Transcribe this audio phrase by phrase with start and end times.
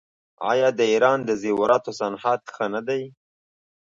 [0.51, 3.01] آیا د ایران د زیوراتو صنعت ښه نه دی؟